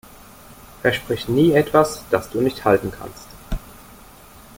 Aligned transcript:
Versprich 0.81 1.27
nie 1.27 1.51
etwas, 1.51 2.03
das 2.09 2.27
du 2.31 2.41
nicht 2.41 2.65
halten 2.65 2.91
kannst. 2.91 3.27